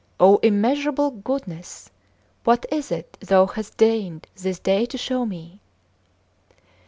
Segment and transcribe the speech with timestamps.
[0.19, 1.91] O immeasurable Goodness!
[2.43, 5.61] what is it Thou hast deigned this day to show me!"